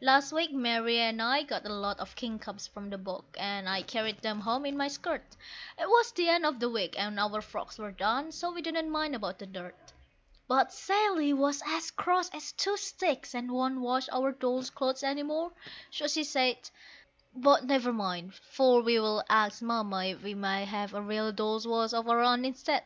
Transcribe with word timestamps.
Last 0.00 0.32
week 0.32 0.52
Mary 0.52 0.98
and 1.00 1.20
I 1.20 1.42
got 1.42 1.66
a 1.66 1.74
lot 1.74 2.00
of 2.00 2.16
kingcups 2.16 2.66
from 2.66 2.88
the 2.88 2.96
bog, 2.96 3.26
and 3.38 3.68
I 3.68 3.82
carried 3.82 4.22
them 4.22 4.40
home 4.40 4.64
in 4.64 4.74
my 4.74 4.88
skirt; 4.88 5.36
It 5.78 5.86
was 5.86 6.12
the 6.12 6.30
end 6.30 6.46
of 6.46 6.60
the 6.60 6.70
week, 6.70 6.94
and 6.98 7.20
our 7.20 7.42
frocks 7.42 7.76
were 7.76 7.90
done, 7.92 8.32
so 8.32 8.50
we 8.50 8.62
didn't 8.62 8.88
mind 8.90 9.14
about 9.14 9.38
the 9.38 9.44
dirt. 9.44 9.92
But 10.48 10.72
Sally 10.72 11.34
was 11.34 11.62
as 11.66 11.90
cross 11.90 12.30
as 12.30 12.52
two 12.52 12.78
sticks, 12.78 13.34
and 13.34 13.50
won't 13.52 13.80
wash 13.82 14.08
our 14.10 14.32
dolls' 14.32 14.70
clothes 14.70 15.02
any 15.02 15.22
more 15.22 15.52
so 15.90 16.06
she 16.08 16.24
said, 16.24 16.56
But 17.34 17.64
never 17.64 17.92
mind, 17.92 18.34
for 18.52 18.80
we'll 18.80 19.24
ask 19.28 19.60
Mamma 19.60 20.06
if 20.06 20.22
we 20.22 20.32
may 20.32 20.64
have 20.64 20.94
a 20.94 21.02
real 21.02 21.32
Dolls' 21.32 21.66
Wash 21.68 21.92
of 21.92 22.08
our 22.08 22.20
own 22.20 22.46
instead. 22.46 22.82